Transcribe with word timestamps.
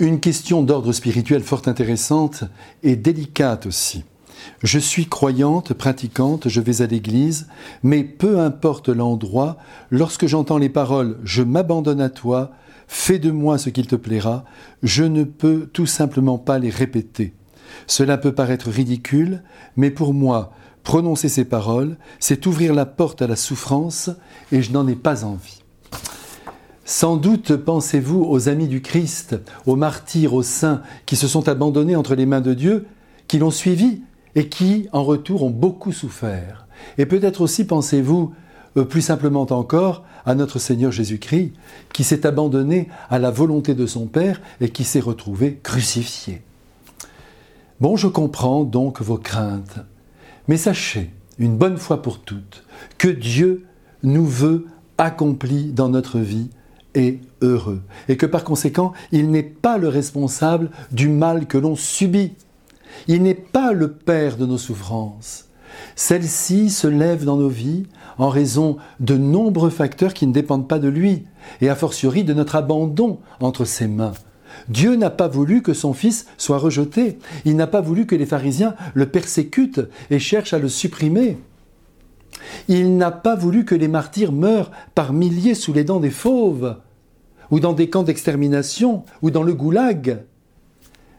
Une 0.00 0.20
question 0.20 0.62
d'ordre 0.62 0.92
spirituel 0.92 1.42
fort 1.42 1.62
intéressante 1.66 2.44
et 2.84 2.94
délicate 2.94 3.66
aussi. 3.66 4.04
Je 4.62 4.78
suis 4.78 5.06
croyante, 5.06 5.74
pratiquante, 5.74 6.48
je 6.48 6.60
vais 6.60 6.82
à 6.82 6.86
l'église, 6.86 7.48
mais 7.82 8.04
peu 8.04 8.38
importe 8.38 8.90
l'endroit, 8.90 9.56
lorsque 9.90 10.28
j'entends 10.28 10.58
les 10.58 10.68
paroles 10.68 11.18
Je 11.24 11.42
m'abandonne 11.42 12.00
à 12.00 12.10
toi, 12.10 12.52
fais 12.86 13.18
de 13.18 13.32
moi 13.32 13.58
ce 13.58 13.70
qu'il 13.70 13.88
te 13.88 13.96
plaira, 13.96 14.44
je 14.84 15.02
ne 15.02 15.24
peux 15.24 15.68
tout 15.72 15.86
simplement 15.86 16.38
pas 16.38 16.60
les 16.60 16.70
répéter. 16.70 17.34
Cela 17.88 18.18
peut 18.18 18.32
paraître 18.32 18.70
ridicule, 18.70 19.42
mais 19.76 19.90
pour 19.90 20.14
moi, 20.14 20.52
prononcer 20.84 21.28
ces 21.28 21.44
paroles, 21.44 21.96
c'est 22.20 22.46
ouvrir 22.46 22.72
la 22.72 22.86
porte 22.86 23.20
à 23.20 23.26
la 23.26 23.34
souffrance, 23.34 24.10
et 24.52 24.62
je 24.62 24.70
n'en 24.70 24.86
ai 24.86 24.94
pas 24.94 25.24
envie. 25.24 25.64
Sans 26.90 27.18
doute 27.18 27.54
pensez-vous 27.54 28.24
aux 28.24 28.48
amis 28.48 28.66
du 28.66 28.80
Christ, 28.80 29.38
aux 29.66 29.76
martyrs, 29.76 30.32
aux 30.32 30.42
saints 30.42 30.80
qui 31.04 31.16
se 31.16 31.28
sont 31.28 31.46
abandonnés 31.46 31.96
entre 31.96 32.14
les 32.14 32.24
mains 32.24 32.40
de 32.40 32.54
Dieu, 32.54 32.86
qui 33.28 33.38
l'ont 33.38 33.50
suivi 33.50 34.00
et 34.34 34.48
qui, 34.48 34.88
en 34.92 35.04
retour, 35.04 35.42
ont 35.42 35.50
beaucoup 35.50 35.92
souffert. 35.92 36.66
Et 36.96 37.04
peut-être 37.04 37.42
aussi 37.42 37.66
pensez-vous, 37.66 38.32
euh, 38.78 38.84
plus 38.84 39.02
simplement 39.02 39.42
encore, 39.50 40.06
à 40.24 40.34
notre 40.34 40.58
Seigneur 40.58 40.90
Jésus-Christ, 40.90 41.52
qui 41.92 42.04
s'est 42.04 42.24
abandonné 42.24 42.88
à 43.10 43.18
la 43.18 43.30
volonté 43.30 43.74
de 43.74 43.84
son 43.84 44.06
Père 44.06 44.40
et 44.62 44.70
qui 44.70 44.84
s'est 44.84 44.98
retrouvé 44.98 45.60
crucifié. 45.62 46.40
Bon, 47.82 47.96
je 47.96 48.08
comprends 48.08 48.64
donc 48.64 49.02
vos 49.02 49.18
craintes, 49.18 49.80
mais 50.48 50.56
sachez, 50.56 51.10
une 51.38 51.58
bonne 51.58 51.76
fois 51.76 52.00
pour 52.00 52.20
toutes, 52.20 52.64
que 52.96 53.08
Dieu 53.08 53.66
nous 54.02 54.26
veut 54.26 54.68
accomplis 54.96 55.70
dans 55.72 55.90
notre 55.90 56.18
vie 56.18 56.48
et 56.94 57.20
heureux. 57.42 57.82
Et 58.08 58.16
que 58.16 58.26
par 58.26 58.44
conséquent, 58.44 58.92
il 59.12 59.30
n'est 59.30 59.42
pas 59.42 59.78
le 59.78 59.88
responsable 59.88 60.70
du 60.90 61.08
mal 61.08 61.46
que 61.46 61.58
l'on 61.58 61.76
subit. 61.76 62.32
Il 63.06 63.22
n'est 63.22 63.34
pas 63.34 63.72
le 63.72 63.92
père 63.92 64.36
de 64.36 64.46
nos 64.46 64.58
souffrances. 64.58 65.46
Celles-ci 65.94 66.70
se 66.70 66.86
lèvent 66.86 67.24
dans 67.24 67.36
nos 67.36 67.48
vies 67.48 67.84
en 68.18 68.28
raison 68.28 68.76
de 69.00 69.16
nombreux 69.16 69.70
facteurs 69.70 70.12
qui 70.12 70.26
ne 70.26 70.32
dépendent 70.32 70.68
pas 70.68 70.78
de 70.78 70.88
lui, 70.88 71.24
et 71.60 71.68
a 71.68 71.76
fortiori 71.76 72.24
de 72.24 72.34
notre 72.34 72.56
abandon 72.56 73.18
entre 73.40 73.64
ses 73.64 73.86
mains. 73.86 74.14
Dieu 74.68 74.96
n'a 74.96 75.10
pas 75.10 75.28
voulu 75.28 75.62
que 75.62 75.72
son 75.72 75.92
Fils 75.92 76.26
soit 76.36 76.58
rejeté, 76.58 77.18
il 77.44 77.56
n'a 77.56 77.66
pas 77.66 77.80
voulu 77.80 78.06
que 78.06 78.16
les 78.16 78.26
pharisiens 78.26 78.74
le 78.94 79.06
persécutent 79.06 79.88
et 80.10 80.18
cherchent 80.18 80.52
à 80.52 80.58
le 80.58 80.68
supprimer. 80.68 81.38
Il 82.68 82.96
n'a 82.96 83.10
pas 83.10 83.34
voulu 83.34 83.64
que 83.64 83.74
les 83.74 83.88
martyrs 83.88 84.32
meurent 84.32 84.70
par 84.94 85.12
milliers 85.12 85.54
sous 85.54 85.72
les 85.72 85.84
dents 85.84 86.00
des 86.00 86.10
fauves, 86.10 86.76
ou 87.50 87.60
dans 87.60 87.72
des 87.72 87.88
camps 87.88 88.02
d'extermination, 88.02 89.04
ou 89.22 89.30
dans 89.30 89.42
le 89.42 89.54
goulag. 89.54 90.24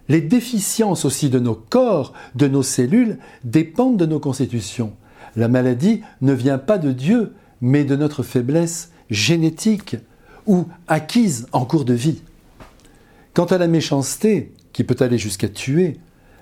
Les 0.07 0.21
déficiences 0.21 1.05
aussi 1.05 1.29
de 1.29 1.39
nos 1.39 1.55
corps, 1.55 2.13
de 2.35 2.47
nos 2.47 2.63
cellules, 2.63 3.19
dépendent 3.43 3.97
de 3.97 4.05
nos 4.05 4.19
constitutions. 4.19 4.93
La 5.35 5.47
maladie 5.47 6.01
ne 6.21 6.33
vient 6.33 6.57
pas 6.57 6.77
de 6.77 6.91
Dieu, 6.91 7.33
mais 7.61 7.83
de 7.83 7.95
notre 7.95 8.23
faiblesse 8.23 8.91
génétique 9.09 9.97
ou 10.47 10.65
acquise 10.87 11.47
en 11.51 11.65
cours 11.65 11.85
de 11.85 11.93
vie. 11.93 12.21
Quant 13.33 13.45
à 13.45 13.57
la 13.57 13.67
méchanceté, 13.67 14.53
qui 14.73 14.83
peut 14.83 14.95
aller 14.99 15.17
jusqu'à 15.17 15.47
tuer, 15.47 15.99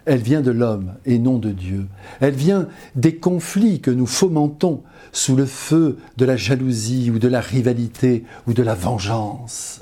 elle 0.08 0.22
vient 0.22 0.42
de 0.42 0.52
l'homme 0.52 0.94
et 1.06 1.20
non 1.20 1.38
de 1.38 1.52
Dieu. 1.52 1.86
Elle 2.22 2.34
vient 2.34 2.70
des 2.96 3.18
conflits 3.18 3.82
que 3.82 3.92
nous 3.92 4.06
fomentons 4.06 4.82
sous 5.12 5.36
le 5.36 5.46
feu 5.46 5.98
de 6.16 6.26
la 6.26 6.38
jalousie 6.38 7.12
ou 7.12 7.20
de 7.20 7.28
la 7.28 7.42
rivalité 7.42 8.24
ou 8.48 8.54
de 8.54 8.64
la 8.64 8.74
vengeance. 8.74 9.82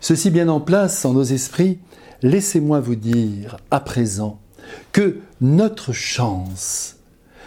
Ceci 0.00 0.30
bien 0.30 0.48
en 0.48 0.60
place 0.60 1.04
en 1.04 1.12
nos 1.12 1.24
esprits, 1.24 1.80
laissez-moi 2.22 2.78
vous 2.78 2.94
dire 2.94 3.56
à 3.72 3.80
présent 3.80 4.38
que 4.92 5.18
notre 5.40 5.92
chance, 5.92 6.96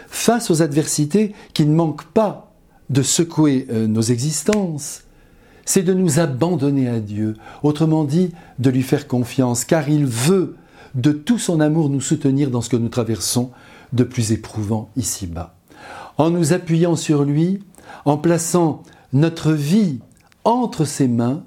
face 0.06 0.50
aux 0.50 0.60
adversités 0.60 1.34
qui 1.54 1.64
ne 1.64 1.74
manquent 1.74 2.12
pas 2.12 2.52
de 2.90 3.02
secouer 3.02 3.66
euh, 3.70 3.86
nos 3.86 4.02
existences, 4.02 5.04
c'est 5.64 5.82
de 5.82 5.94
nous 5.94 6.18
abandonner 6.18 6.88
à 6.88 7.00
Dieu, 7.00 7.36
autrement 7.62 8.04
dit, 8.04 8.32
de 8.58 8.68
lui 8.68 8.82
faire 8.82 9.06
confiance, 9.06 9.64
car 9.64 9.88
il 9.88 10.04
veut 10.04 10.56
de 10.94 11.12
tout 11.12 11.38
son 11.38 11.60
amour 11.60 11.90
nous 11.90 12.00
soutenir 12.00 12.50
dans 12.50 12.60
ce 12.60 12.68
que 12.68 12.76
nous 12.76 12.88
traversons 12.88 13.50
de 13.92 14.04
plus 14.04 14.32
éprouvant 14.32 14.90
ici-bas. 14.96 15.54
En 16.18 16.30
nous 16.30 16.52
appuyant 16.52 16.96
sur 16.96 17.24
lui, 17.24 17.62
en 18.04 18.16
plaçant 18.16 18.82
notre 19.12 19.52
vie 19.52 20.00
entre 20.44 20.84
ses 20.84 21.08
mains, 21.08 21.42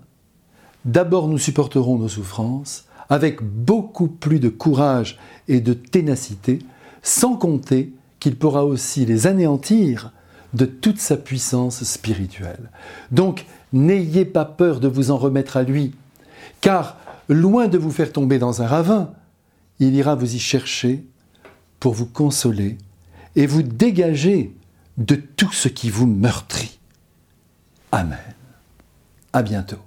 d'abord 0.86 1.28
nous 1.28 1.38
supporterons 1.38 1.98
nos 1.98 2.09
souffrances 2.09 2.86
avec 3.09 3.42
beaucoup 3.44 4.08
plus 4.08 4.40
de 4.40 4.50
courage 4.50 5.20
et 5.48 5.62
de 5.62 5.74
ténacité, 5.74 6.60
sans 7.02 7.36
compter 7.36 7.94
qu'il 8.20 8.38
pourra 8.38 8.66
aussi 8.66 9.06
les 9.06 9.28
anéantir 9.28 10.12
de 10.54 10.66
toute 10.66 11.00
sa 11.00 11.18
puissance 11.18 11.84
spirituelle. 11.84 12.70
Donc, 13.12 13.46
n'ayez 13.74 14.25
pas 14.25 14.46
peur 14.46 14.80
de 14.80 14.88
vous 14.88 15.12
en 15.12 15.18
remettre 15.18 15.58
à 15.58 15.64
lui, 15.64 15.94
car 16.62 16.98
loin 17.28 17.68
de 17.68 17.78
vous 17.78 17.92
faire 17.92 18.12
tomber 18.12 18.40
dans 18.40 18.62
un 18.62 18.68
ravin, 18.68 19.12
il 19.88 19.95
ira 19.95 20.16
vous 20.16 20.35
y 20.35 20.39
chercher 20.39 21.03
pour 21.79 21.94
vous 21.94 22.05
consoler 22.05 22.77
et 23.35 23.45
vous 23.45 23.63
dégager 23.63 24.55
de 24.97 25.16
tout 25.16 25.51
ce 25.51 25.67
qui 25.67 25.89
vous 25.89 26.07
meurtrit. 26.07 26.79
Amen. 27.91 28.17
À 29.33 29.41
bientôt. 29.41 29.79